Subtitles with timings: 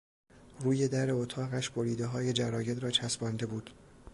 [0.59, 3.69] روی در اتاقش بریدههای جراید را چسبانده بود.